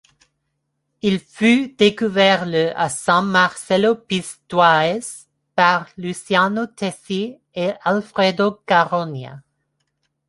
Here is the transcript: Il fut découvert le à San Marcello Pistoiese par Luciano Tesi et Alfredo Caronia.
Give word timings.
Il 1.03 1.19
fut 1.19 1.73
découvert 1.75 2.47
le 2.47 2.71
à 2.75 2.89
San 2.89 3.23
Marcello 3.23 3.93
Pistoiese 3.93 5.27
par 5.55 5.85
Luciano 5.95 6.65
Tesi 6.65 7.37
et 7.53 7.73
Alfredo 7.83 8.63
Caronia. 8.65 9.39